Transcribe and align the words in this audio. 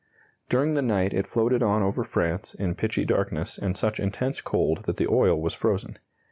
During 0.49 0.73
the 0.73 0.81
night 0.81 1.13
it 1.13 1.27
floated 1.27 1.61
on 1.61 1.83
over 1.83 2.03
France 2.03 2.55
in 2.55 2.73
pitchy 2.73 3.05
darkness 3.05 3.59
and 3.59 3.77
such 3.77 3.99
intense 3.99 4.41
cold 4.41 4.85
that 4.85 4.97
the 4.97 5.07
oil 5.07 5.39
was 5.39 5.53
frozen. 5.53 5.99